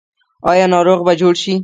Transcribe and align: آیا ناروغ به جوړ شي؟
آیا 0.51 0.65
ناروغ 0.73 0.99
به 1.05 1.13
جوړ 1.21 1.33
شي؟ 1.41 1.53